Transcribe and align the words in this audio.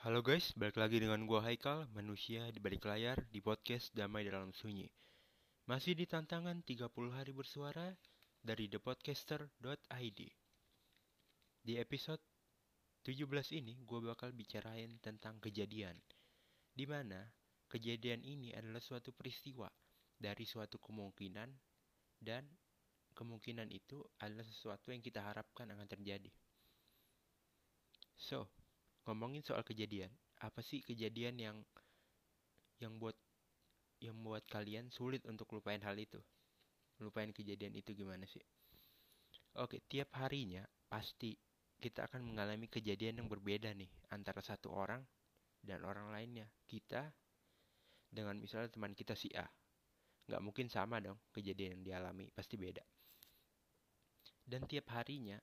Halo 0.00 0.24
guys, 0.24 0.56
balik 0.56 0.80
lagi 0.80 0.96
dengan 0.96 1.28
gua 1.28 1.44
Haikal, 1.44 1.84
manusia 1.92 2.48
di 2.48 2.56
balik 2.56 2.88
layar 2.88 3.20
di 3.28 3.44
podcast 3.44 3.92
Damai 3.92 4.24
Dalam 4.24 4.48
Sunyi. 4.48 4.88
Masih 5.68 5.92
di 5.92 6.08
tantangan 6.08 6.64
30 6.64 6.88
hari 7.12 7.36
bersuara 7.36 7.92
dari 8.40 8.64
thepodcaster.id. 8.72 10.20
Di 11.60 11.74
episode 11.76 12.24
17 13.04 13.60
ini 13.60 13.76
gue 13.84 14.00
bakal 14.00 14.32
bicarain 14.32 14.88
tentang 15.04 15.36
kejadian. 15.36 16.00
Di 16.72 16.88
mana 16.88 17.20
kejadian 17.68 18.24
ini 18.24 18.56
adalah 18.56 18.80
suatu 18.80 19.12
peristiwa 19.12 19.68
dari 20.16 20.48
suatu 20.48 20.80
kemungkinan 20.80 21.52
dan 22.24 22.48
kemungkinan 23.12 23.68
itu 23.68 24.00
adalah 24.24 24.48
sesuatu 24.48 24.96
yang 24.96 25.04
kita 25.04 25.20
harapkan 25.20 25.68
akan 25.76 25.84
terjadi. 25.84 26.32
So, 28.16 28.48
ngomongin 29.08 29.44
soal 29.44 29.64
kejadian, 29.64 30.10
apa 30.40 30.60
sih 30.64 30.80
kejadian 30.84 31.36
yang 31.40 31.56
yang 32.80 32.96
buat 32.96 33.16
yang 34.00 34.16
membuat 34.16 34.48
kalian 34.48 34.88
sulit 34.88 35.24
untuk 35.28 35.52
lupain 35.52 35.80
hal 35.84 35.96
itu? 36.00 36.20
Lupain 37.00 37.32
kejadian 37.32 37.76
itu 37.76 37.92
gimana 37.92 38.24
sih? 38.24 38.40
Oke, 39.60 39.84
tiap 39.88 40.12
harinya 40.16 40.64
pasti 40.88 41.36
kita 41.80 42.08
akan 42.08 42.32
mengalami 42.32 42.68
kejadian 42.68 43.24
yang 43.24 43.28
berbeda 43.28 43.72
nih 43.72 43.88
antara 44.12 44.44
satu 44.44 44.72
orang 44.72 45.00
dan 45.60 45.84
orang 45.84 46.12
lainnya. 46.12 46.48
Kita 46.68 47.08
dengan 48.10 48.36
misalnya 48.40 48.68
teman 48.72 48.92
kita 48.92 49.16
si 49.16 49.32
A, 49.36 49.48
nggak 50.28 50.42
mungkin 50.44 50.66
sama 50.68 51.00
dong 51.00 51.18
kejadian 51.32 51.80
yang 51.80 51.84
dialami, 51.84 52.28
pasti 52.32 52.60
beda. 52.60 52.84
Dan 54.44 54.66
tiap 54.66 54.90
harinya 54.96 55.38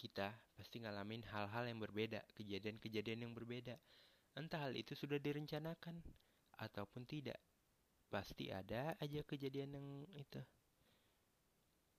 kita 0.00 0.32
pasti 0.56 0.80
ngalamin 0.80 1.20
hal-hal 1.28 1.68
yang 1.68 1.76
berbeda, 1.76 2.24
kejadian-kejadian 2.32 3.28
yang 3.28 3.32
berbeda. 3.36 3.76
Entah 4.32 4.64
hal 4.64 4.72
itu 4.72 4.96
sudah 4.96 5.20
direncanakan 5.20 6.00
ataupun 6.56 7.04
tidak. 7.04 7.36
Pasti 8.08 8.48
ada 8.48 8.96
aja 8.96 9.20
kejadian 9.28 9.76
yang 9.76 9.88
itu. 10.16 10.40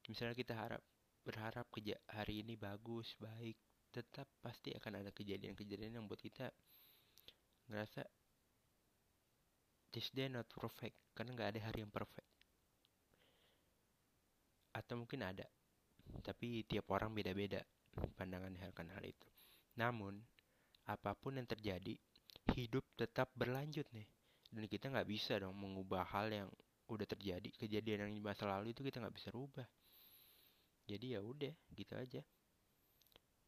Misalnya 0.09 0.33
kita 0.33 0.57
harap 0.57 0.81
berharap 1.21 1.69
kerja 1.69 1.93
hari 2.09 2.41
ini 2.41 2.57
bagus, 2.57 3.13
baik, 3.21 3.61
tetap 3.93 4.25
pasti 4.41 4.73
akan 4.73 5.05
ada 5.05 5.13
kejadian-kejadian 5.13 6.01
yang 6.01 6.05
buat 6.09 6.17
kita 6.17 6.49
ngerasa 7.69 8.01
this 9.91 10.07
day 10.15 10.31
not 10.31 10.47
perfect 10.47 10.95
karena 11.11 11.35
nggak 11.35 11.49
ada 11.55 11.59
hari 11.67 11.83
yang 11.83 11.91
perfect 11.91 12.27
atau 14.71 14.95
mungkin 14.95 15.19
ada 15.27 15.43
tapi 16.23 16.63
tiap 16.63 16.87
orang 16.95 17.11
beda-beda 17.11 17.59
pandangan 18.21 18.53
akan 18.53 18.87
hal 18.93 19.01
itu. 19.01 19.27
Namun, 19.81 20.21
apa 20.85 21.17
pun 21.17 21.41
yang 21.41 21.49
terjadi, 21.49 21.97
hidup 22.53 22.85
tetap 22.93 23.33
berlanjut 23.33 23.89
nih. 23.89 24.05
Dan 24.53 24.69
kita 24.69 24.93
nggak 24.93 25.09
bisa 25.09 25.41
dong 25.41 25.57
mengubah 25.57 26.05
hal 26.05 26.29
yang 26.29 26.47
udah 26.85 27.07
terjadi, 27.09 27.49
kejadian 27.57 28.05
yang 28.05 28.13
di 28.13 28.21
masa 28.21 28.45
lalu 28.45 28.77
itu 28.77 28.85
kita 28.85 29.01
nggak 29.01 29.15
bisa 29.17 29.33
rubah. 29.33 29.65
Jadi 30.85 31.17
ya 31.17 31.25
udah, 31.25 31.55
gitu 31.73 31.97
aja. 31.97 32.21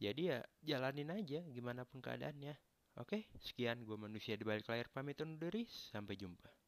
Jadi 0.02 0.22
ya 0.34 0.42
jalanin 0.66 1.14
aja 1.14 1.46
gimana 1.54 1.86
pun 1.86 2.02
keadaannya. 2.02 2.58
Oke, 2.98 3.30
sekian 3.42 3.86
gue 3.86 3.98
manusia 3.98 4.34
di 4.34 4.46
balik 4.46 4.66
layar 4.70 4.90
pamit 4.90 5.22
undur 5.22 5.54
diri. 5.54 5.70
Sampai 5.70 6.18
jumpa. 6.18 6.63